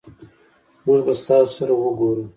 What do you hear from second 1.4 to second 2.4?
سره اوګورو